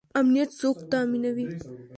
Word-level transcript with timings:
امنیت 0.19 0.49
څوک 0.59 0.77
تامینوي؟ 0.91 1.45